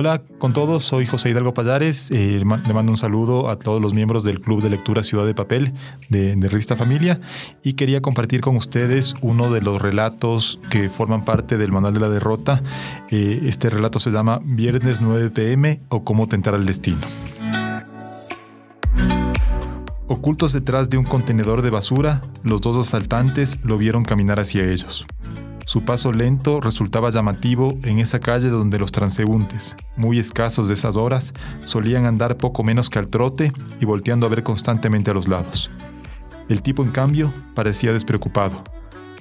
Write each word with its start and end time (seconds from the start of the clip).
Hola 0.00 0.22
con 0.38 0.52
todos, 0.52 0.84
soy 0.84 1.06
José 1.06 1.30
Hidalgo 1.30 1.54
Payares. 1.54 2.12
Eh, 2.12 2.38
le 2.38 2.44
mando 2.44 2.92
un 2.92 2.96
saludo 2.96 3.50
a 3.50 3.58
todos 3.58 3.82
los 3.82 3.94
miembros 3.94 4.22
del 4.22 4.40
Club 4.40 4.62
de 4.62 4.70
Lectura 4.70 5.02
Ciudad 5.02 5.26
de 5.26 5.34
Papel 5.34 5.72
de, 6.08 6.36
Revista 6.40 6.76
Familia 6.76 7.20
y 7.64 7.72
quería 7.72 8.00
compartir 8.00 8.40
con 8.40 8.54
ustedes 8.54 9.16
uno 9.22 9.50
de 9.50 9.60
los 9.60 9.82
relatos 9.82 10.60
que 10.70 10.88
forman 10.88 11.24
parte 11.24 11.58
del 11.58 11.72
Manual 11.72 11.94
de 11.94 11.98
la 11.98 12.08
Derrota. 12.10 12.62
Eh, 13.10 13.40
este 13.46 13.70
relato 13.70 13.98
se 13.98 14.12
llama 14.12 14.40
Viernes 14.44 15.00
9 15.00 15.30
pm 15.30 15.80
o 15.88 16.04
Cómo 16.04 16.28
tentar 16.28 16.54
al 16.54 16.64
destino. 16.64 17.00
Ocultos 20.06 20.52
detrás 20.52 20.90
de 20.90 20.98
un 20.98 21.06
contenedor 21.06 21.60
de 21.60 21.70
basura, 21.70 22.22
los 22.44 22.60
dos 22.60 22.76
asaltantes 22.76 23.58
lo 23.64 23.78
vieron 23.78 24.04
caminar 24.04 24.38
hacia 24.38 24.62
ellos. 24.62 25.06
Su 25.68 25.82
paso 25.82 26.12
lento 26.12 26.62
resultaba 26.62 27.10
llamativo 27.10 27.76
en 27.82 27.98
esa 27.98 28.20
calle 28.20 28.48
donde 28.48 28.78
los 28.78 28.90
transeúntes, 28.90 29.76
muy 29.96 30.18
escasos 30.18 30.66
de 30.66 30.72
esas 30.72 30.96
horas, 30.96 31.34
solían 31.62 32.06
andar 32.06 32.38
poco 32.38 32.64
menos 32.64 32.88
que 32.88 32.98
al 32.98 33.08
trote 33.08 33.52
y 33.78 33.84
volteando 33.84 34.24
a 34.24 34.30
ver 34.30 34.42
constantemente 34.42 35.10
a 35.10 35.14
los 35.14 35.28
lados. 35.28 35.70
El 36.48 36.62
tipo, 36.62 36.82
en 36.82 36.90
cambio, 36.90 37.34
parecía 37.54 37.92
despreocupado. 37.92 38.64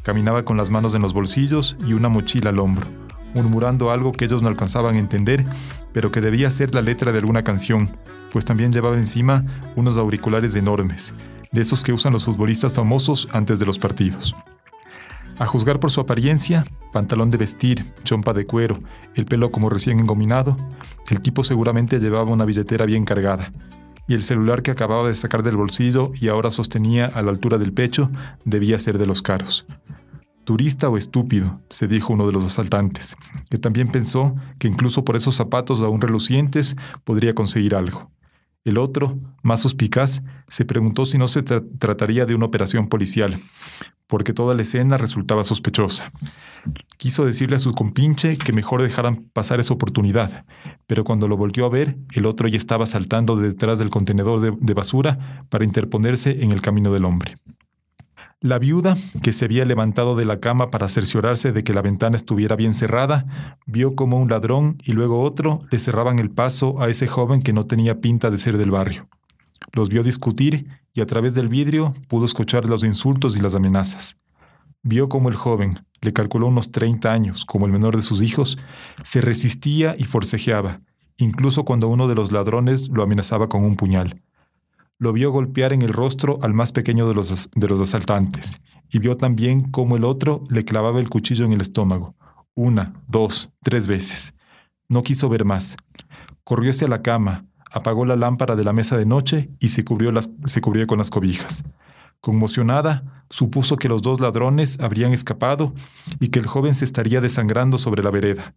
Caminaba 0.04 0.44
con 0.44 0.56
las 0.56 0.70
manos 0.70 0.96
en 0.96 1.02
los 1.02 1.12
bolsillos 1.12 1.76
y 1.86 1.92
una 1.92 2.08
mochila 2.08 2.52
al 2.52 2.60
hombro, 2.60 2.88
murmurando 3.34 3.92
algo 3.92 4.14
que 4.14 4.24
ellos 4.24 4.42
no 4.42 4.48
alcanzaban 4.48 4.96
a 4.96 5.00
entender, 5.00 5.44
pero 5.92 6.14
que 6.14 6.22
debía 6.22 6.50
ser 6.50 6.74
la 6.74 6.82
letra 6.82 7.12
de 7.12 7.20
alguna 7.20 7.44
canción, 7.44 7.98
pues 8.32 8.46
también 8.46 8.72
llevaba 8.72 8.96
encima 8.96 9.44
unos 9.76 9.98
auriculares 9.98 10.56
enormes, 10.56 11.14
de 11.52 11.60
esos 11.60 11.84
que 11.84 11.92
usan 11.92 12.14
los 12.14 12.24
futbolistas 12.24 12.72
famosos 12.72 13.28
antes 13.34 13.60
de 13.60 13.66
los 13.66 13.78
partidos. 13.78 14.34
A 15.40 15.46
juzgar 15.46 15.80
por 15.80 15.92
su 15.92 16.02
apariencia, 16.02 16.66
pantalón 16.92 17.30
de 17.30 17.38
vestir, 17.38 17.94
chompa 18.04 18.34
de 18.34 18.48
cuero, 18.48 18.80
el 19.14 19.26
pelo 19.26 19.52
como 19.52 19.70
recién 19.70 20.00
engominado, 20.00 20.58
el 21.12 21.22
tipo 21.22 21.44
seguramente 21.44 22.00
llevaba 22.00 22.32
una 22.32 22.46
billetera 22.46 22.86
bien 22.86 23.06
cargada, 23.06 23.52
y 24.08 24.16
el 24.16 24.24
celular 24.24 24.64
que 24.64 24.72
acababa 24.72 25.08
de 25.08 25.14
sacar 25.14 25.44
del 25.44 25.58
bolsillo 25.58 26.12
y 26.20 26.30
ahora 26.30 26.50
sostenía 26.50 27.06
a 27.06 27.22
la 27.22 27.30
altura 27.30 27.60
del 27.60 27.72
pecho 27.72 28.10
debía 28.46 28.80
ser 28.80 28.98
de 28.98 29.06
los 29.06 29.22
caros. 29.22 29.68
Turista 30.44 30.90
o 30.90 30.98
estúpido, 30.98 31.60
se 31.70 31.88
dijo 31.88 32.14
uno 32.14 32.26
de 32.26 32.34
los 32.34 32.46
asaltantes, 32.46 33.16
que 33.50 33.58
también 33.58 33.90
pensó 33.90 34.36
que 34.58 34.68
incluso 34.68 35.06
por 35.06 35.18
esos 35.18 35.36
zapatos 35.36 35.82
aún 35.82 36.02
relucientes 36.02 36.78
podría 37.04 37.36
conseguir 37.36 37.76
algo. 37.76 38.10
El 38.68 38.78
otro, 38.78 39.18
más 39.44 39.62
suspicaz, 39.62 40.22
se 40.46 40.66
preguntó 40.66 41.06
si 41.06 41.18
no 41.18 41.30
se 41.30 41.42
trataría 41.42 42.26
de 42.26 42.36
una 42.36 42.48
operación 42.48 42.90
policial, 42.90 43.42
porque 44.08 44.34
toda 44.34 44.56
la 44.56 44.64
escena 44.64 44.98
resultaba 44.98 45.46
sospechosa. 45.46 46.12
Quiso 46.98 47.26
decirle 47.26 47.56
a 47.56 47.60
su 47.60 47.72
compinche 47.72 48.38
que 48.38 48.52
mejor 48.52 48.82
dejaran 48.82 49.24
pasar 49.32 49.62
esa 49.62 49.74
oportunidad, 49.74 50.44
pero 50.86 51.06
cuando 51.06 51.30
lo 51.30 51.38
volvió 51.38 51.66
a 51.66 51.70
ver, 51.70 51.96
el 52.12 52.26
otro 52.26 52.50
ya 52.50 52.58
estaba 52.58 52.86
saltando 52.86 53.38
detrás 53.38 53.80
del 53.80 53.90
contenedor 53.90 54.60
de 54.60 54.74
basura 54.74 55.46
para 55.48 55.64
interponerse 55.64 56.44
en 56.44 56.52
el 56.52 56.60
camino 56.60 56.92
del 56.92 57.06
hombre. 57.06 57.38
La 58.48 58.60
viuda, 58.60 58.96
que 59.22 59.34
se 59.34 59.44
había 59.44 59.66
levantado 59.66 60.16
de 60.16 60.24
la 60.24 60.40
cama 60.40 60.70
para 60.70 60.88
cerciorarse 60.88 61.52
de 61.52 61.66
que 61.66 61.74
la 61.74 61.82
ventana 61.82 62.16
estuviera 62.16 62.56
bien 62.56 62.74
cerrada, 62.74 63.58
vio 63.66 63.94
como 63.94 64.18
un 64.22 64.30
ladrón 64.30 64.78
y 64.86 64.94
luego 64.94 65.22
otro 65.22 65.60
le 65.70 65.78
cerraban 65.78 66.18
el 66.18 66.32
paso 66.32 66.82
a 66.82 66.88
ese 66.88 67.08
joven 67.08 67.42
que 67.42 67.52
no 67.52 67.66
tenía 67.66 68.00
pinta 68.00 68.32
de 68.32 68.38
ser 68.38 68.58
del 68.58 68.72
barrio. 68.72 69.10
Los 69.74 69.90
vio 69.90 70.02
discutir 70.02 70.66
y 70.94 71.02
a 71.02 71.06
través 71.06 71.36
del 71.36 71.50
vidrio 71.50 71.94
pudo 72.08 72.24
escuchar 72.24 72.64
los 72.64 72.86
insultos 72.86 73.36
y 73.36 73.42
las 73.42 73.54
amenazas. 73.54 74.16
Vio 74.82 75.10
como 75.10 75.28
el 75.28 75.36
joven, 75.36 75.86
le 76.00 76.14
calculó 76.14 76.48
unos 76.48 76.72
30 76.72 77.12
años, 77.12 77.44
como 77.44 77.66
el 77.66 77.74
menor 77.74 77.98
de 77.98 78.02
sus 78.02 78.22
hijos, 78.22 78.58
se 79.04 79.20
resistía 79.20 79.94
y 80.00 80.06
forcejeaba, 80.06 80.80
incluso 81.18 81.66
cuando 81.66 81.90
uno 81.90 82.08
de 82.08 82.16
los 82.16 82.32
ladrones 82.32 82.88
lo 82.88 83.04
amenazaba 83.04 83.50
con 83.50 83.66
un 83.66 83.76
puñal 83.76 84.22
lo 85.00 85.14
vio 85.14 85.32
golpear 85.32 85.74
en 85.74 85.82
el 85.82 85.94
rostro 85.94 86.40
al 86.42 86.54
más 86.54 86.72
pequeño 86.72 87.08
de 87.08 87.14
los, 87.14 87.50
de 87.54 87.68
los 87.68 87.82
asaltantes, 87.82 88.62
y 88.90 89.00
vio 89.00 89.18
también 89.18 89.64
cómo 89.64 89.98
el 89.98 90.04
otro 90.04 90.44
le 90.50 90.66
clavaba 90.66 91.00
el 91.00 91.10
cuchillo 91.10 91.46
en 91.46 91.54
el 91.54 91.62
estómago, 91.62 92.16
una, 92.56 92.94
dos, 93.08 93.52
tres 93.62 93.88
veces. 93.88 94.34
No 94.90 95.04
quiso 95.04 95.30
ver 95.30 95.46
más. 95.46 95.76
Corrió 96.44 96.72
hacia 96.72 96.88
la 96.88 97.02
cama, 97.02 97.46
apagó 97.72 98.06
la 98.06 98.16
lámpara 98.16 98.56
de 98.56 98.64
la 98.64 98.74
mesa 98.74 98.98
de 98.98 99.06
noche 99.06 99.50
y 99.60 99.70
se 99.70 99.84
cubrió, 99.84 100.12
se 100.46 100.62
cubrió 100.62 100.88
con 100.88 100.98
las 100.98 101.10
cobijas. 101.10 101.64
Conmocionada, 102.22 103.26
supuso 103.30 103.78
que 103.78 103.90
los 103.90 104.02
dos 104.02 104.20
ladrones 104.20 104.80
habrían 104.80 105.14
escapado 105.14 105.74
y 106.20 106.30
que 106.30 106.40
el 106.40 106.48
joven 106.48 106.74
se 106.74 106.86
estaría 106.86 107.22
desangrando 107.22 107.78
sobre 107.78 108.02
la 108.02 108.10
vereda. 108.10 108.56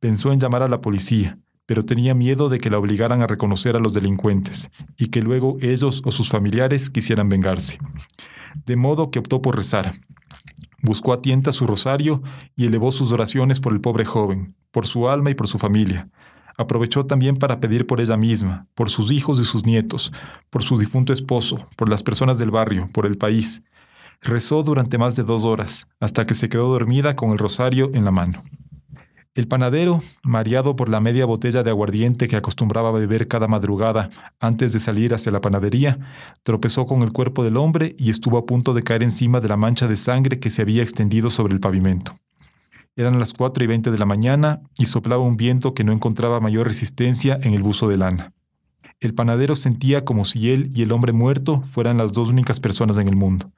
Pensó 0.00 0.32
en 0.32 0.40
llamar 0.40 0.62
a 0.62 0.68
la 0.68 0.80
policía, 0.80 1.38
pero 1.70 1.84
tenía 1.84 2.14
miedo 2.14 2.48
de 2.48 2.58
que 2.58 2.68
la 2.68 2.80
obligaran 2.80 3.22
a 3.22 3.28
reconocer 3.28 3.76
a 3.76 3.78
los 3.78 3.92
delincuentes 3.92 4.72
y 4.98 5.06
que 5.06 5.22
luego 5.22 5.56
ellos 5.60 6.02
o 6.04 6.10
sus 6.10 6.28
familiares 6.28 6.90
quisieran 6.90 7.28
vengarse. 7.28 7.78
De 8.66 8.74
modo 8.74 9.12
que 9.12 9.20
optó 9.20 9.40
por 9.40 9.54
rezar. 9.56 9.94
Buscó 10.82 11.12
a 11.12 11.22
tienta 11.22 11.52
su 11.52 11.68
rosario 11.68 12.24
y 12.56 12.66
elevó 12.66 12.90
sus 12.90 13.12
oraciones 13.12 13.60
por 13.60 13.72
el 13.72 13.80
pobre 13.80 14.04
joven, 14.04 14.56
por 14.72 14.88
su 14.88 15.08
alma 15.08 15.30
y 15.30 15.34
por 15.34 15.46
su 15.46 15.58
familia. 15.58 16.08
Aprovechó 16.58 17.06
también 17.06 17.36
para 17.36 17.60
pedir 17.60 17.86
por 17.86 18.00
ella 18.00 18.16
misma, 18.16 18.66
por 18.74 18.90
sus 18.90 19.12
hijos 19.12 19.38
y 19.38 19.44
sus 19.44 19.64
nietos, 19.64 20.10
por 20.50 20.64
su 20.64 20.76
difunto 20.76 21.12
esposo, 21.12 21.68
por 21.76 21.88
las 21.88 22.02
personas 22.02 22.40
del 22.40 22.50
barrio, 22.50 22.90
por 22.92 23.06
el 23.06 23.16
país. 23.16 23.62
Rezó 24.22 24.64
durante 24.64 24.98
más 24.98 25.14
de 25.14 25.22
dos 25.22 25.44
horas, 25.44 25.86
hasta 26.00 26.26
que 26.26 26.34
se 26.34 26.48
quedó 26.48 26.68
dormida 26.68 27.14
con 27.14 27.30
el 27.30 27.38
rosario 27.38 27.92
en 27.94 28.04
la 28.04 28.10
mano. 28.10 28.42
El 29.36 29.46
panadero, 29.46 30.02
mareado 30.24 30.74
por 30.74 30.88
la 30.88 31.00
media 31.00 31.24
botella 31.24 31.62
de 31.62 31.70
aguardiente 31.70 32.26
que 32.26 32.34
acostumbraba 32.34 32.90
beber 32.90 33.28
cada 33.28 33.46
madrugada 33.46 34.10
antes 34.40 34.72
de 34.72 34.80
salir 34.80 35.14
hacia 35.14 35.30
la 35.30 35.40
panadería, 35.40 36.00
tropezó 36.42 36.84
con 36.84 37.02
el 37.02 37.12
cuerpo 37.12 37.44
del 37.44 37.56
hombre 37.56 37.94
y 37.96 38.10
estuvo 38.10 38.38
a 38.38 38.44
punto 38.44 38.74
de 38.74 38.82
caer 38.82 39.04
encima 39.04 39.38
de 39.40 39.46
la 39.46 39.56
mancha 39.56 39.86
de 39.86 39.94
sangre 39.94 40.40
que 40.40 40.50
se 40.50 40.62
había 40.62 40.82
extendido 40.82 41.30
sobre 41.30 41.52
el 41.54 41.60
pavimento. 41.60 42.18
Eran 42.96 43.20
las 43.20 43.32
cuatro 43.32 43.62
y 43.62 43.68
veinte 43.68 43.92
de 43.92 43.98
la 43.98 44.04
mañana 44.04 44.62
y 44.76 44.86
soplaba 44.86 45.22
un 45.22 45.36
viento 45.36 45.74
que 45.74 45.84
no 45.84 45.92
encontraba 45.92 46.40
mayor 46.40 46.66
resistencia 46.66 47.38
en 47.40 47.54
el 47.54 47.62
buzo 47.62 47.88
de 47.88 47.98
lana. 47.98 48.32
El 48.98 49.14
panadero 49.14 49.54
sentía 49.54 50.04
como 50.04 50.24
si 50.24 50.50
él 50.50 50.72
y 50.74 50.82
el 50.82 50.90
hombre 50.90 51.12
muerto 51.12 51.62
fueran 51.62 51.98
las 51.98 52.12
dos 52.12 52.30
únicas 52.30 52.58
personas 52.58 52.98
en 52.98 53.06
el 53.06 53.14
mundo. 53.14 53.52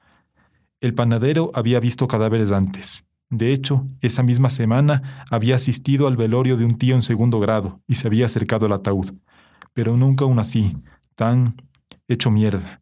El 0.81 0.93
panadero 0.93 1.49
había 1.55 1.79
visto 1.79 2.07
cadáveres 2.07 2.51
antes, 2.51 3.05
de 3.33 3.51
hecho, 3.51 3.87
esa 4.01 4.21
misma 4.21 4.51
semana 4.51 5.25
había 5.31 5.55
asistido 5.55 6.05
al 6.05 6.15
velorio 6.15 6.55
de 6.55 6.65
un 6.65 6.75
tío 6.75 6.93
en 6.93 7.01
segundo 7.01 7.39
grado 7.39 7.81
y 7.87 7.95
se 7.95 8.07
había 8.07 8.27
acercado 8.27 8.67
al 8.67 8.73
ataúd, 8.73 9.11
pero 9.73 9.97
nunca 9.97 10.25
aún 10.25 10.37
así, 10.37 10.77
tan 11.15 11.55
hecho 12.07 12.29
mierda. 12.29 12.79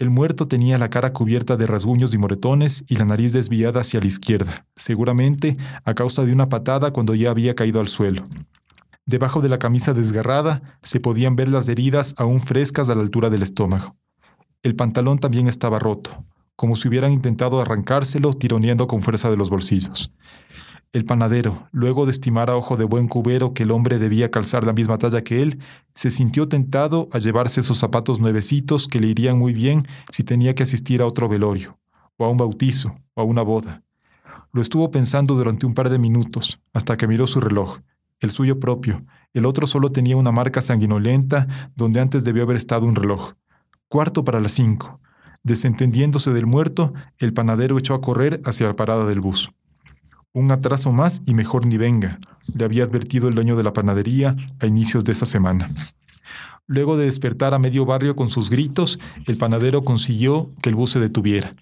El 0.00 0.10
muerto 0.10 0.48
tenía 0.48 0.76
la 0.76 0.90
cara 0.90 1.12
cubierta 1.12 1.56
de 1.56 1.68
rasguños 1.68 2.12
y 2.12 2.18
moretones 2.18 2.82
y 2.88 2.96
la 2.96 3.04
nariz 3.04 3.32
desviada 3.32 3.82
hacia 3.82 4.00
la 4.00 4.06
izquierda, 4.06 4.66
seguramente 4.74 5.56
a 5.84 5.94
causa 5.94 6.24
de 6.24 6.32
una 6.32 6.48
patada 6.48 6.90
cuando 6.92 7.14
ya 7.14 7.30
había 7.30 7.54
caído 7.54 7.78
al 7.78 7.86
suelo. 7.86 8.26
Debajo 9.06 9.40
de 9.40 9.50
la 9.50 9.60
camisa 9.60 9.92
desgarrada 9.94 10.78
se 10.82 10.98
podían 10.98 11.36
ver 11.36 11.46
las 11.46 11.68
heridas 11.68 12.14
aún 12.16 12.40
frescas 12.40 12.90
a 12.90 12.96
la 12.96 13.02
altura 13.02 13.30
del 13.30 13.44
estómago. 13.44 13.94
El 14.64 14.74
pantalón 14.74 15.20
también 15.20 15.46
estaba 15.46 15.78
roto, 15.78 16.24
como 16.60 16.76
si 16.76 16.88
hubieran 16.88 17.10
intentado 17.10 17.58
arrancárselo 17.58 18.34
tironeando 18.34 18.86
con 18.86 19.00
fuerza 19.00 19.30
de 19.30 19.36
los 19.38 19.48
bolsillos. 19.48 20.12
El 20.92 21.06
panadero, 21.06 21.66
luego 21.72 22.04
de 22.04 22.10
estimar 22.10 22.50
a 22.50 22.56
ojo 22.56 22.76
de 22.76 22.84
buen 22.84 23.08
cubero 23.08 23.54
que 23.54 23.62
el 23.62 23.70
hombre 23.70 23.98
debía 23.98 24.30
calzar 24.30 24.64
la 24.64 24.74
misma 24.74 24.98
talla 24.98 25.24
que 25.24 25.40
él, 25.40 25.58
se 25.94 26.10
sintió 26.10 26.48
tentado 26.48 27.08
a 27.12 27.18
llevarse 27.18 27.60
esos 27.60 27.78
zapatos 27.78 28.20
nuevecitos 28.20 28.88
que 28.88 29.00
le 29.00 29.06
irían 29.06 29.38
muy 29.38 29.54
bien 29.54 29.88
si 30.10 30.22
tenía 30.22 30.54
que 30.54 30.64
asistir 30.64 31.00
a 31.00 31.06
otro 31.06 31.30
velorio, 31.30 31.78
o 32.18 32.26
a 32.26 32.28
un 32.28 32.36
bautizo, 32.36 32.94
o 33.14 33.22
a 33.22 33.24
una 33.24 33.40
boda. 33.40 33.82
Lo 34.52 34.60
estuvo 34.60 34.90
pensando 34.90 35.36
durante 35.36 35.64
un 35.64 35.72
par 35.72 35.88
de 35.88 35.98
minutos, 35.98 36.60
hasta 36.74 36.98
que 36.98 37.06
miró 37.06 37.26
su 37.26 37.40
reloj, 37.40 37.78
el 38.18 38.30
suyo 38.32 38.60
propio. 38.60 39.02
El 39.32 39.46
otro 39.46 39.66
solo 39.66 39.92
tenía 39.92 40.18
una 40.18 40.30
marca 40.30 40.60
sanguinolenta 40.60 41.70
donde 41.74 42.02
antes 42.02 42.22
debió 42.22 42.42
haber 42.42 42.58
estado 42.58 42.84
un 42.84 42.96
reloj. 42.96 43.32
Cuarto 43.88 44.24
para 44.24 44.40
las 44.40 44.52
cinco. 44.52 45.00
Desentendiéndose 45.42 46.32
del 46.32 46.46
muerto, 46.46 46.92
el 47.18 47.32
panadero 47.32 47.78
echó 47.78 47.94
a 47.94 48.00
correr 48.00 48.40
hacia 48.44 48.66
la 48.66 48.76
parada 48.76 49.06
del 49.06 49.20
bus. 49.20 49.50
Un 50.32 50.50
atraso 50.52 50.92
más 50.92 51.22
y 51.26 51.34
mejor 51.34 51.66
ni 51.66 51.76
venga, 51.76 52.20
le 52.54 52.64
había 52.64 52.84
advertido 52.84 53.28
el 53.28 53.34
dueño 53.34 53.56
de 53.56 53.62
la 53.62 53.72
panadería 53.72 54.36
a 54.60 54.66
inicios 54.66 55.04
de 55.04 55.12
esa 55.12 55.26
semana. 55.26 55.72
Luego 56.66 56.96
de 56.96 57.06
despertar 57.06 57.52
a 57.54 57.58
medio 57.58 57.84
barrio 57.84 58.14
con 58.14 58.30
sus 58.30 58.50
gritos, 58.50 59.00
el 59.26 59.38
panadero 59.38 59.82
consiguió 59.82 60.52
que 60.62 60.68
el 60.68 60.76
bus 60.76 60.90
se 60.90 61.00
detuviera. 61.00 61.52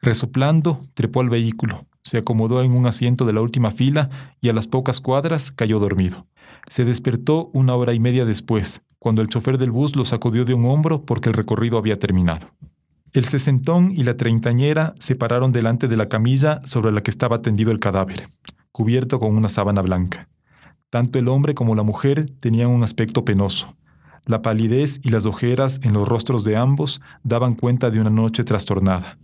Resoplando, 0.00 0.82
trepó 0.94 1.20
al 1.20 1.28
vehículo, 1.28 1.86
se 2.02 2.18
acomodó 2.18 2.62
en 2.62 2.72
un 2.72 2.86
asiento 2.86 3.24
de 3.24 3.34
la 3.34 3.40
última 3.40 3.70
fila 3.70 4.10
y 4.40 4.48
a 4.48 4.52
las 4.52 4.66
pocas 4.66 5.00
cuadras 5.00 5.52
cayó 5.52 5.78
dormido. 5.78 6.26
Se 6.68 6.84
despertó 6.84 7.50
una 7.52 7.74
hora 7.74 7.94
y 7.94 8.00
media 8.00 8.24
después, 8.24 8.82
cuando 8.98 9.22
el 9.22 9.28
chofer 9.28 9.58
del 9.58 9.70
bus 9.70 9.94
lo 9.94 10.04
sacudió 10.04 10.44
de 10.44 10.54
un 10.54 10.64
hombro 10.66 11.02
porque 11.02 11.28
el 11.28 11.34
recorrido 11.34 11.78
había 11.78 11.96
terminado. 11.96 12.50
El 13.12 13.24
sesentón 13.24 13.90
y 13.90 14.04
la 14.04 14.16
treintañera 14.16 14.94
se 14.98 15.16
pararon 15.16 15.50
delante 15.50 15.88
de 15.88 15.96
la 15.96 16.08
camilla 16.08 16.60
sobre 16.64 16.92
la 16.92 17.02
que 17.02 17.10
estaba 17.10 17.40
tendido 17.40 17.70
el 17.70 17.80
cadáver, 17.80 18.28
cubierto 18.70 19.18
con 19.18 19.34
una 19.34 19.48
sábana 19.48 19.80
blanca. 19.80 20.28
Tanto 20.90 21.18
el 21.18 21.28
hombre 21.28 21.54
como 21.54 21.74
la 21.74 21.82
mujer 21.82 22.26
tenían 22.40 22.70
un 22.70 22.82
aspecto 22.82 23.24
penoso. 23.24 23.76
La 24.26 24.42
palidez 24.42 25.00
y 25.02 25.08
las 25.08 25.24
ojeras 25.24 25.80
en 25.82 25.94
los 25.94 26.06
rostros 26.06 26.44
de 26.44 26.56
ambos 26.56 27.00
daban 27.22 27.54
cuenta 27.54 27.90
de 27.90 27.98
una 27.98 28.10
noche 28.10 28.44
trastornada. 28.44 29.16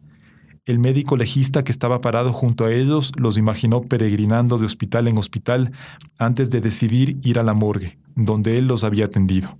El 0.64 0.78
médico 0.78 1.18
legista 1.18 1.62
que 1.62 1.72
estaba 1.72 2.00
parado 2.00 2.32
junto 2.32 2.64
a 2.64 2.72
ellos 2.72 3.12
los 3.18 3.36
imaginó 3.36 3.82
peregrinando 3.82 4.56
de 4.56 4.64
hospital 4.64 5.08
en 5.08 5.18
hospital 5.18 5.72
antes 6.16 6.48
de 6.48 6.62
decidir 6.62 7.18
ir 7.22 7.38
a 7.38 7.42
la 7.42 7.52
morgue, 7.52 7.98
donde 8.16 8.56
él 8.56 8.66
los 8.66 8.82
había 8.82 9.04
atendido. 9.04 9.58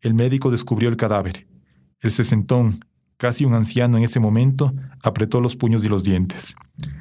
El 0.00 0.14
médico 0.14 0.50
descubrió 0.50 0.88
el 0.88 0.96
cadáver. 0.96 1.46
El 2.00 2.10
sesentón, 2.10 2.80
casi 3.18 3.44
un 3.44 3.52
anciano 3.52 3.98
en 3.98 4.04
ese 4.04 4.20
momento, 4.20 4.72
apretó 5.02 5.40
los 5.40 5.56
puños 5.56 5.84
y 5.84 5.88
los 5.88 6.04
dientes. 6.04 6.54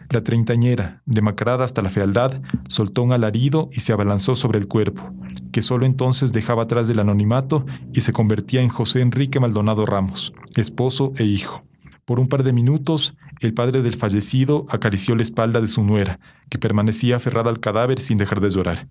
La 0.09 0.23
treintañera, 0.23 1.03
demacrada 1.05 1.63
hasta 1.63 1.83
la 1.83 1.89
fealdad, 1.89 2.41
soltó 2.67 3.03
un 3.03 3.13
alarido 3.13 3.69
y 3.71 3.81
se 3.81 3.93
abalanzó 3.93 4.35
sobre 4.35 4.57
el 4.57 4.67
cuerpo, 4.67 5.07
que 5.51 5.61
solo 5.61 5.85
entonces 5.85 6.33
dejaba 6.33 6.63
atrás 6.63 6.87
del 6.87 6.99
anonimato 6.99 7.65
y 7.93 8.01
se 8.01 8.13
convertía 8.13 8.61
en 8.61 8.69
José 8.69 9.01
Enrique 9.01 9.39
Maldonado 9.39 9.85
Ramos, 9.85 10.33
esposo 10.55 11.13
e 11.17 11.23
hijo. 11.23 11.63
Por 12.03 12.19
un 12.19 12.27
par 12.27 12.43
de 12.43 12.53
minutos, 12.53 13.15
el 13.39 13.53
padre 13.53 13.83
del 13.83 13.95
fallecido 13.95 14.65
acarició 14.69 15.15
la 15.15 15.21
espalda 15.21 15.61
de 15.61 15.67
su 15.67 15.83
nuera, 15.83 16.19
que 16.49 16.57
permanecía 16.57 17.17
aferrada 17.17 17.51
al 17.51 17.59
cadáver 17.59 17.99
sin 17.99 18.17
dejar 18.17 18.41
de 18.41 18.49
llorar. 18.49 18.87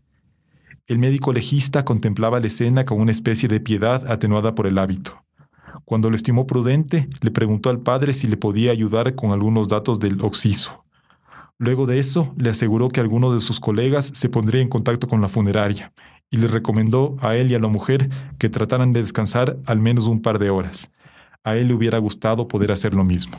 El 0.86 0.98
médico 0.98 1.32
legista 1.32 1.84
contemplaba 1.84 2.38
la 2.38 2.46
escena 2.46 2.84
con 2.84 3.00
una 3.00 3.10
especie 3.10 3.48
de 3.48 3.58
piedad 3.58 4.08
atenuada 4.08 4.54
por 4.54 4.68
el 4.68 4.78
hábito. 4.78 5.25
Cuando 5.84 6.10
lo 6.10 6.16
estimó 6.16 6.46
prudente, 6.46 7.08
le 7.20 7.30
preguntó 7.30 7.70
al 7.70 7.80
padre 7.80 8.12
si 8.12 8.26
le 8.26 8.36
podía 8.36 8.72
ayudar 8.72 9.14
con 9.14 9.32
algunos 9.32 9.68
datos 9.68 9.98
del 9.98 10.22
oxiso. 10.22 10.84
Luego 11.58 11.86
de 11.86 11.98
eso, 11.98 12.34
le 12.36 12.50
aseguró 12.50 12.88
que 12.88 13.00
alguno 13.00 13.32
de 13.32 13.40
sus 13.40 13.60
colegas 13.60 14.06
se 14.06 14.28
pondría 14.28 14.60
en 14.60 14.68
contacto 14.68 15.08
con 15.08 15.20
la 15.20 15.28
funeraria 15.28 15.92
y 16.30 16.36
le 16.36 16.48
recomendó 16.48 17.16
a 17.20 17.36
él 17.36 17.50
y 17.50 17.54
a 17.54 17.58
la 17.58 17.68
mujer 17.68 18.10
que 18.38 18.48
trataran 18.48 18.92
de 18.92 19.02
descansar 19.02 19.56
al 19.64 19.80
menos 19.80 20.06
un 20.06 20.20
par 20.20 20.38
de 20.38 20.50
horas. 20.50 20.90
A 21.44 21.56
él 21.56 21.68
le 21.68 21.74
hubiera 21.74 21.98
gustado 21.98 22.48
poder 22.48 22.72
hacer 22.72 22.94
lo 22.94 23.04
mismo. 23.04 23.38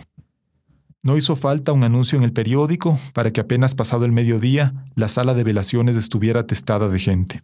No 1.03 1.15
hizo 1.15 1.35
falta 1.35 1.73
un 1.73 1.83
anuncio 1.83 2.17
en 2.17 2.23
el 2.23 2.33
periódico 2.33 2.97
para 3.13 3.31
que 3.31 3.41
apenas 3.41 3.75
pasado 3.75 4.05
el 4.05 4.11
mediodía 4.11 4.73
la 4.95 5.07
sala 5.07 5.33
de 5.33 5.43
velaciones 5.43 5.95
estuviera 5.95 6.41
atestada 6.41 6.89
de 6.89 6.99
gente. 6.99 7.41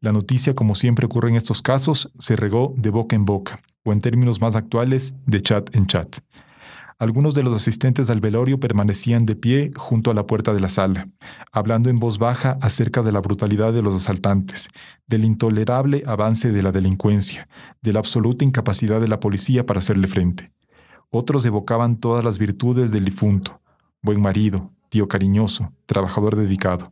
La 0.00 0.12
noticia, 0.12 0.54
como 0.54 0.74
siempre 0.74 1.06
ocurre 1.06 1.30
en 1.30 1.36
estos 1.36 1.62
casos, 1.62 2.10
se 2.18 2.36
regó 2.36 2.74
de 2.76 2.90
boca 2.90 3.16
en 3.16 3.24
boca, 3.24 3.62
o 3.86 3.92
en 3.92 4.00
términos 4.00 4.40
más 4.40 4.56
actuales, 4.56 5.14
de 5.24 5.40
chat 5.40 5.74
en 5.74 5.86
chat. 5.86 6.18
Algunos 6.98 7.34
de 7.34 7.42
los 7.42 7.54
asistentes 7.54 8.08
al 8.08 8.20
velorio 8.20 8.58
permanecían 8.58 9.26
de 9.26 9.36
pie 9.36 9.70
junto 9.76 10.10
a 10.10 10.14
la 10.14 10.26
puerta 10.26 10.54
de 10.54 10.60
la 10.60 10.70
sala, 10.70 11.08
hablando 11.52 11.90
en 11.90 11.98
voz 11.98 12.18
baja 12.18 12.56
acerca 12.62 13.02
de 13.02 13.12
la 13.12 13.20
brutalidad 13.20 13.74
de 13.74 13.82
los 13.82 13.94
asaltantes, 13.94 14.70
del 15.06 15.24
intolerable 15.24 16.02
avance 16.06 16.52
de 16.52 16.62
la 16.62 16.72
delincuencia, 16.72 17.48
de 17.82 17.92
la 17.92 17.98
absoluta 17.98 18.46
incapacidad 18.46 18.98
de 18.98 19.08
la 19.08 19.20
policía 19.20 19.66
para 19.66 19.78
hacerle 19.78 20.08
frente. 20.08 20.50
Otros 21.10 21.44
evocaban 21.44 21.96
todas 21.96 22.24
las 22.24 22.38
virtudes 22.38 22.92
del 22.92 23.04
difunto, 23.04 23.60
buen 24.02 24.20
marido, 24.20 24.72
tío 24.88 25.06
cariñoso, 25.06 25.72
trabajador 25.84 26.34
dedicado, 26.34 26.88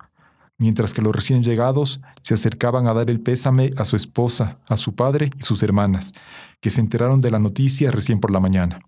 mientras 0.59 0.93
que 0.93 1.03
los 1.03 1.15
recién 1.15 1.43
llegados 1.43 2.01
se 2.23 2.35
acercaban 2.35 2.87
a 2.87 2.95
dar 2.95 3.11
el 3.11 3.21
pésame 3.21 3.71
a 3.77 3.85
su 3.85 3.97
esposa, 3.97 4.59
a 4.69 4.77
su 4.77 4.95
padre 4.95 5.31
y 5.37 5.43
sus 5.43 5.63
hermanas, 5.63 6.13
que 6.61 6.71
se 6.71 6.81
enteraron 6.81 7.21
de 7.21 7.31
la 7.31 7.39
noticia 7.39 7.91
recién 7.91 8.21
por 8.21 8.31
la 8.31 8.41
mañana. 8.41 8.81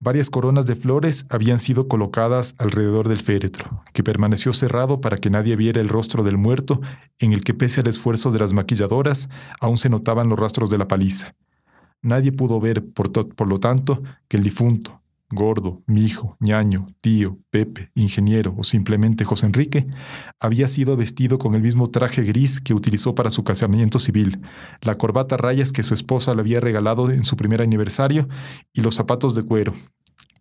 Varias 0.00 0.30
coronas 0.30 0.66
de 0.66 0.74
flores 0.74 1.26
habían 1.30 1.60
sido 1.60 1.86
colocadas 1.86 2.56
alrededor 2.58 3.08
del 3.08 3.20
féretro, 3.20 3.84
que 3.92 4.02
permaneció 4.02 4.52
cerrado 4.52 5.00
para 5.00 5.16
que 5.16 5.30
nadie 5.30 5.54
viera 5.54 5.80
el 5.80 5.88
rostro 5.88 6.24
del 6.24 6.38
muerto, 6.38 6.80
en 7.20 7.32
el 7.32 7.44
que 7.44 7.54
pese 7.54 7.82
al 7.82 7.86
esfuerzo 7.86 8.32
de 8.32 8.40
las 8.40 8.52
maquilladoras, 8.52 9.28
aún 9.60 9.76
se 9.76 9.88
notaban 9.88 10.28
los 10.28 10.40
rastros 10.40 10.70
de 10.70 10.78
la 10.78 10.88
paliza. 10.88 11.36
Nadie 12.00 12.32
pudo 12.32 12.58
ver, 12.58 12.84
por, 12.84 13.12
por 13.12 13.46
lo 13.46 13.58
tanto, 13.58 14.02
que 14.26 14.38
el 14.38 14.42
difunto, 14.42 15.01
gordo, 15.32 15.82
mijo, 15.86 16.36
ñaño, 16.38 16.86
tío, 17.00 17.38
Pepe, 17.50 17.90
ingeniero 17.94 18.54
o 18.56 18.62
simplemente 18.62 19.24
José 19.24 19.46
Enrique, 19.46 19.86
había 20.38 20.68
sido 20.68 20.96
vestido 20.96 21.38
con 21.38 21.54
el 21.54 21.62
mismo 21.62 21.90
traje 21.90 22.22
gris 22.22 22.60
que 22.60 22.74
utilizó 22.74 23.14
para 23.14 23.30
su 23.30 23.42
casamiento 23.42 23.98
civil, 23.98 24.40
la 24.82 24.94
corbata 24.94 25.34
a 25.34 25.38
rayas 25.38 25.72
que 25.72 25.82
su 25.82 25.94
esposa 25.94 26.34
le 26.34 26.42
había 26.42 26.60
regalado 26.60 27.10
en 27.10 27.24
su 27.24 27.36
primer 27.36 27.62
aniversario 27.62 28.28
y 28.72 28.82
los 28.82 28.94
zapatos 28.94 29.34
de 29.34 29.42
cuero, 29.42 29.72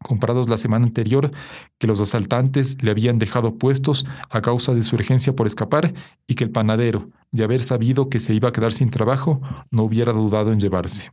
comprados 0.02 0.50
la 0.50 0.58
semana 0.58 0.86
anterior, 0.86 1.32
que 1.80 1.88
los 1.88 2.02
asaltantes 2.02 2.82
le 2.84 2.92
habían 2.92 3.18
dejado 3.18 3.56
puestos 3.56 4.06
a 4.30 4.42
causa 4.42 4.74
de 4.74 4.84
su 4.84 4.96
urgencia 4.96 5.34
por 5.36 5.48
escapar 5.48 5.94
y 6.28 6.36
que 6.36 6.44
el 6.44 6.52
panadero, 6.52 7.10
de 7.32 7.46
haber 7.46 7.62
sabido 7.62 8.10
que 8.10 8.20
se 8.20 8.34
iba 8.34 8.50
a 8.50 8.52
quedar 8.52 8.74
sin 8.74 8.90
trabajo, 8.90 9.42
no 9.70 9.84
hubiera 9.84 10.12
dudado 10.12 10.52
en 10.52 10.60
llevarse. 10.60 11.12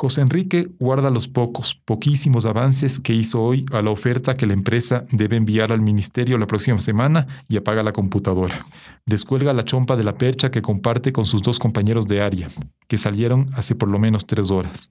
José 0.00 0.22
Enrique 0.22 0.66
guarda 0.78 1.10
los 1.10 1.28
pocos, 1.28 1.74
poquísimos 1.74 2.46
avances 2.46 3.00
que 3.00 3.12
hizo 3.12 3.42
hoy 3.42 3.66
a 3.70 3.82
la 3.82 3.90
oferta 3.90 4.32
que 4.32 4.46
la 4.46 4.54
empresa 4.54 5.04
debe 5.12 5.36
enviar 5.36 5.72
al 5.72 5.82
ministerio 5.82 6.38
la 6.38 6.46
próxima 6.46 6.80
semana 6.80 7.26
y 7.50 7.58
apaga 7.58 7.82
la 7.82 7.92
computadora. 7.92 8.64
Descuelga 9.04 9.52
la 9.52 9.62
chompa 9.62 9.96
de 9.96 10.04
la 10.04 10.16
percha 10.16 10.50
que 10.50 10.62
comparte 10.62 11.12
con 11.12 11.26
sus 11.26 11.42
dos 11.42 11.58
compañeros 11.58 12.06
de 12.06 12.22
área, 12.22 12.48
que 12.88 12.96
salieron 12.96 13.44
hace 13.52 13.74
por 13.74 13.90
lo 13.90 13.98
menos 13.98 14.26
tres 14.26 14.50
horas. 14.50 14.90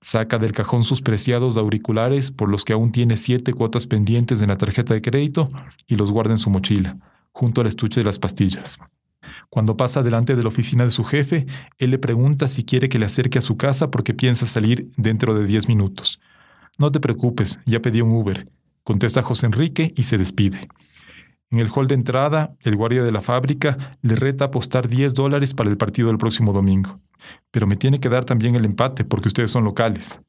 Saca 0.00 0.38
del 0.38 0.52
cajón 0.52 0.82
sus 0.82 1.02
preciados 1.02 1.58
auriculares 1.58 2.30
por 2.30 2.48
los 2.48 2.64
que 2.64 2.72
aún 2.72 2.90
tiene 2.90 3.18
siete 3.18 3.52
cuotas 3.52 3.86
pendientes 3.86 4.40
en 4.40 4.48
la 4.48 4.56
tarjeta 4.56 4.94
de 4.94 5.02
crédito 5.02 5.50
y 5.86 5.96
los 5.96 6.10
guarda 6.10 6.30
en 6.30 6.38
su 6.38 6.48
mochila, 6.48 6.96
junto 7.32 7.60
al 7.60 7.66
estuche 7.66 8.00
de 8.00 8.06
las 8.06 8.18
pastillas. 8.18 8.78
Cuando 9.50 9.76
pasa 9.76 10.02
delante 10.02 10.36
de 10.36 10.42
la 10.42 10.48
oficina 10.48 10.84
de 10.84 10.90
su 10.90 11.04
jefe, 11.04 11.46
él 11.78 11.90
le 11.90 11.98
pregunta 11.98 12.48
si 12.48 12.64
quiere 12.64 12.88
que 12.88 12.98
le 12.98 13.06
acerque 13.06 13.38
a 13.38 13.42
su 13.42 13.56
casa 13.56 13.90
porque 13.90 14.14
piensa 14.14 14.46
salir 14.46 14.90
dentro 14.96 15.34
de 15.34 15.46
10 15.46 15.68
minutos. 15.68 16.20
No 16.78 16.92
te 16.92 17.00
preocupes, 17.00 17.58
ya 17.64 17.80
pedí 17.80 18.00
un 18.00 18.12
Uber, 18.12 18.48
contesta 18.84 19.22
José 19.22 19.46
Enrique 19.46 19.92
y 19.96 20.04
se 20.04 20.18
despide. 20.18 20.68
En 21.50 21.60
el 21.60 21.70
hall 21.74 21.88
de 21.88 21.94
entrada, 21.94 22.54
el 22.60 22.76
guardia 22.76 23.02
de 23.02 23.10
la 23.10 23.22
fábrica 23.22 23.92
le 24.02 24.16
reta 24.16 24.46
apostar 24.46 24.86
10 24.86 25.14
dólares 25.14 25.54
para 25.54 25.70
el 25.70 25.78
partido 25.78 26.08
del 26.08 26.18
próximo 26.18 26.52
domingo. 26.52 27.00
Pero 27.50 27.66
me 27.66 27.76
tiene 27.76 27.98
que 27.98 28.10
dar 28.10 28.24
también 28.24 28.54
el 28.54 28.66
empate 28.66 29.04
porque 29.04 29.28
ustedes 29.28 29.50
son 29.50 29.64
locales. 29.64 30.20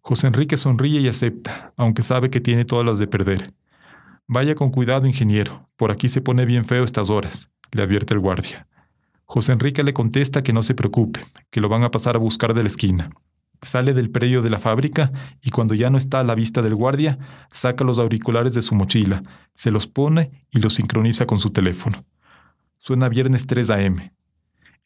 José 0.00 0.26
Enrique 0.26 0.56
sonríe 0.56 1.00
y 1.00 1.08
acepta, 1.08 1.72
aunque 1.76 2.02
sabe 2.02 2.30
que 2.30 2.40
tiene 2.40 2.64
todas 2.64 2.84
las 2.84 2.98
de 2.98 3.06
perder. 3.06 3.54
Vaya 4.26 4.56
con 4.56 4.70
cuidado, 4.70 5.06
ingeniero, 5.06 5.68
por 5.76 5.92
aquí 5.92 6.08
se 6.08 6.20
pone 6.20 6.44
bien 6.46 6.64
feo 6.64 6.82
estas 6.82 7.10
horas 7.10 7.50
le 7.72 7.82
advierte 7.82 8.14
el 8.14 8.20
guardia. 8.20 8.66
José 9.24 9.52
Enrique 9.52 9.84
le 9.84 9.94
contesta 9.94 10.42
que 10.42 10.52
no 10.52 10.62
se 10.62 10.74
preocupe, 10.74 11.24
que 11.50 11.60
lo 11.60 11.68
van 11.68 11.84
a 11.84 11.90
pasar 11.90 12.16
a 12.16 12.18
buscar 12.18 12.52
de 12.52 12.62
la 12.62 12.68
esquina. 12.68 13.10
Sale 13.62 13.94
del 13.94 14.10
predio 14.10 14.42
de 14.42 14.50
la 14.50 14.58
fábrica 14.58 15.12
y 15.40 15.50
cuando 15.50 15.74
ya 15.74 15.88
no 15.88 15.98
está 15.98 16.20
a 16.20 16.24
la 16.24 16.34
vista 16.34 16.62
del 16.62 16.74
guardia, 16.74 17.18
saca 17.50 17.84
los 17.84 17.98
auriculares 17.98 18.54
de 18.54 18.62
su 18.62 18.74
mochila, 18.74 19.22
se 19.54 19.70
los 19.70 19.86
pone 19.86 20.46
y 20.50 20.58
los 20.58 20.74
sincroniza 20.74 21.26
con 21.26 21.38
su 21.38 21.50
teléfono. 21.50 22.04
Suena 22.78 23.08
viernes 23.08 23.46
3 23.46 23.70
a.m. 23.70 24.12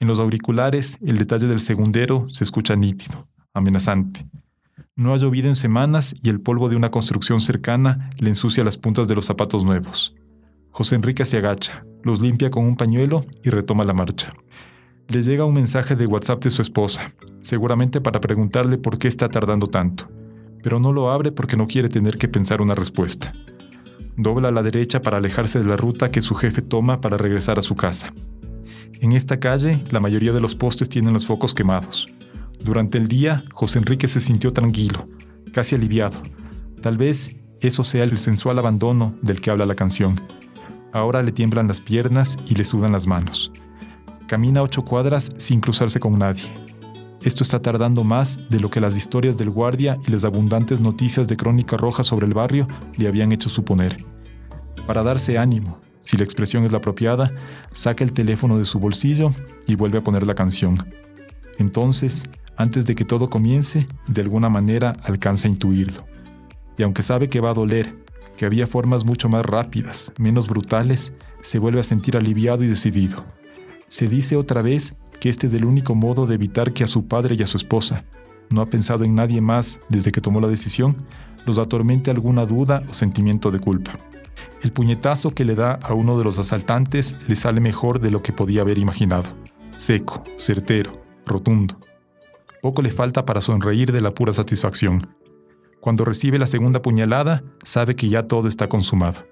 En 0.00 0.08
los 0.08 0.20
auriculares, 0.20 0.98
el 1.00 1.16
detalle 1.16 1.46
del 1.46 1.60
segundero 1.60 2.26
se 2.28 2.44
escucha 2.44 2.76
nítido, 2.76 3.28
amenazante. 3.54 4.26
No 4.96 5.14
ha 5.14 5.16
llovido 5.16 5.48
en 5.48 5.56
semanas 5.56 6.14
y 6.22 6.28
el 6.28 6.40
polvo 6.40 6.68
de 6.68 6.76
una 6.76 6.90
construcción 6.90 7.40
cercana 7.40 8.10
le 8.18 8.28
ensucia 8.28 8.62
las 8.62 8.76
puntas 8.76 9.08
de 9.08 9.14
los 9.14 9.24
zapatos 9.24 9.64
nuevos. 9.64 10.14
José 10.70 10.96
Enrique 10.96 11.24
se 11.24 11.38
agacha, 11.38 11.86
los 12.04 12.20
limpia 12.20 12.50
con 12.50 12.64
un 12.64 12.76
pañuelo 12.76 13.26
y 13.42 13.50
retoma 13.50 13.84
la 13.84 13.94
marcha. 13.94 14.32
Le 15.08 15.22
llega 15.22 15.44
un 15.44 15.54
mensaje 15.54 15.96
de 15.96 16.06
WhatsApp 16.06 16.44
de 16.44 16.50
su 16.50 16.62
esposa, 16.62 17.12
seguramente 17.40 18.00
para 18.00 18.20
preguntarle 18.20 18.78
por 18.78 18.98
qué 18.98 19.08
está 19.08 19.28
tardando 19.28 19.66
tanto, 19.66 20.08
pero 20.62 20.78
no 20.78 20.92
lo 20.92 21.10
abre 21.10 21.32
porque 21.32 21.56
no 21.56 21.66
quiere 21.66 21.88
tener 21.88 22.16
que 22.16 22.28
pensar 22.28 22.62
una 22.62 22.74
respuesta. 22.74 23.32
Dobla 24.16 24.48
a 24.48 24.52
la 24.52 24.62
derecha 24.62 25.02
para 25.02 25.16
alejarse 25.16 25.58
de 25.58 25.66
la 25.66 25.76
ruta 25.76 26.10
que 26.10 26.22
su 26.22 26.34
jefe 26.34 26.62
toma 26.62 27.00
para 27.00 27.16
regresar 27.16 27.58
a 27.58 27.62
su 27.62 27.74
casa. 27.74 28.14
En 29.00 29.12
esta 29.12 29.40
calle, 29.40 29.82
la 29.90 30.00
mayoría 30.00 30.32
de 30.32 30.40
los 30.40 30.54
postes 30.54 30.88
tienen 30.88 31.12
los 31.12 31.26
focos 31.26 31.52
quemados. 31.52 32.08
Durante 32.62 32.96
el 32.96 33.08
día, 33.08 33.44
José 33.52 33.80
Enrique 33.80 34.08
se 34.08 34.20
sintió 34.20 34.52
tranquilo, 34.52 35.08
casi 35.52 35.74
aliviado. 35.74 36.22
Tal 36.80 36.96
vez 36.96 37.34
eso 37.60 37.84
sea 37.84 38.04
el 38.04 38.16
sensual 38.18 38.58
abandono 38.58 39.14
del 39.20 39.40
que 39.40 39.50
habla 39.50 39.66
la 39.66 39.74
canción, 39.74 40.20
Ahora 40.94 41.24
le 41.24 41.32
tiemblan 41.32 41.66
las 41.66 41.80
piernas 41.80 42.38
y 42.46 42.54
le 42.54 42.62
sudan 42.62 42.92
las 42.92 43.08
manos. 43.08 43.50
Camina 44.28 44.62
ocho 44.62 44.82
cuadras 44.82 45.28
sin 45.36 45.60
cruzarse 45.60 45.98
con 45.98 46.16
nadie. 46.16 46.44
Esto 47.20 47.42
está 47.42 47.60
tardando 47.60 48.04
más 48.04 48.38
de 48.48 48.60
lo 48.60 48.70
que 48.70 48.80
las 48.80 48.96
historias 48.96 49.36
del 49.36 49.50
guardia 49.50 49.98
y 50.06 50.12
las 50.12 50.24
abundantes 50.24 50.80
noticias 50.80 51.26
de 51.26 51.36
crónica 51.36 51.76
roja 51.76 52.04
sobre 52.04 52.28
el 52.28 52.34
barrio 52.34 52.68
le 52.96 53.08
habían 53.08 53.32
hecho 53.32 53.48
suponer. 53.48 54.04
Para 54.86 55.02
darse 55.02 55.36
ánimo, 55.36 55.80
si 55.98 56.16
la 56.16 56.22
expresión 56.22 56.62
es 56.62 56.70
la 56.70 56.78
apropiada, 56.78 57.32
saca 57.72 58.04
el 58.04 58.12
teléfono 58.12 58.56
de 58.56 58.64
su 58.64 58.78
bolsillo 58.78 59.32
y 59.66 59.74
vuelve 59.74 59.98
a 59.98 60.02
poner 60.02 60.24
la 60.24 60.36
canción. 60.36 60.78
Entonces, 61.58 62.22
antes 62.56 62.86
de 62.86 62.94
que 62.94 63.04
todo 63.04 63.28
comience, 63.28 63.88
de 64.06 64.20
alguna 64.22 64.48
manera 64.48 64.94
alcanza 65.02 65.48
a 65.48 65.50
intuirlo. 65.50 66.06
Y 66.78 66.84
aunque 66.84 67.02
sabe 67.02 67.28
que 67.28 67.40
va 67.40 67.50
a 67.50 67.54
doler 67.54 68.03
que 68.36 68.46
había 68.46 68.66
formas 68.66 69.04
mucho 69.04 69.28
más 69.28 69.44
rápidas, 69.44 70.12
menos 70.18 70.48
brutales, 70.48 71.12
se 71.42 71.58
vuelve 71.58 71.80
a 71.80 71.84
sentir 71.84 72.16
aliviado 72.16 72.64
y 72.64 72.66
decidido. 72.66 73.24
Se 73.88 74.08
dice 74.08 74.36
otra 74.36 74.62
vez 74.62 74.94
que 75.20 75.28
este 75.28 75.46
es 75.46 75.54
el 75.54 75.64
único 75.64 75.94
modo 75.94 76.26
de 76.26 76.34
evitar 76.34 76.72
que 76.72 76.84
a 76.84 76.88
su 76.88 77.06
padre 77.06 77.36
y 77.36 77.42
a 77.42 77.46
su 77.46 77.56
esposa, 77.56 78.04
no 78.50 78.60
ha 78.60 78.66
pensado 78.66 79.04
en 79.04 79.14
nadie 79.14 79.40
más 79.40 79.80
desde 79.88 80.12
que 80.12 80.20
tomó 80.20 80.40
la 80.40 80.48
decisión, 80.48 80.96
los 81.46 81.58
atormente 81.58 82.10
alguna 82.10 82.46
duda 82.46 82.82
o 82.88 82.94
sentimiento 82.94 83.50
de 83.50 83.60
culpa. 83.60 83.98
El 84.62 84.72
puñetazo 84.72 85.34
que 85.34 85.44
le 85.44 85.54
da 85.54 85.74
a 85.74 85.94
uno 85.94 86.16
de 86.16 86.24
los 86.24 86.38
asaltantes 86.38 87.16
le 87.28 87.36
sale 87.36 87.60
mejor 87.60 88.00
de 88.00 88.10
lo 88.10 88.22
que 88.22 88.32
podía 88.32 88.62
haber 88.62 88.78
imaginado. 88.78 89.30
Seco, 89.76 90.22
certero, 90.38 91.02
rotundo. 91.26 91.78
Poco 92.62 92.80
le 92.80 92.90
falta 92.90 93.26
para 93.26 93.42
sonreír 93.42 93.92
de 93.92 94.00
la 94.00 94.14
pura 94.14 94.32
satisfacción. 94.32 95.02
Cuando 95.84 96.06
recibe 96.06 96.38
la 96.38 96.46
segunda 96.46 96.80
puñalada, 96.80 97.42
sabe 97.62 97.94
que 97.94 98.08
ya 98.08 98.26
todo 98.26 98.48
está 98.48 98.70
consumado. 98.70 99.26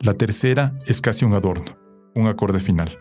La 0.00 0.14
tercera 0.14 0.72
es 0.86 1.02
casi 1.02 1.26
un 1.26 1.34
adorno, 1.34 1.76
un 2.14 2.28
acorde 2.28 2.60
final. 2.60 2.98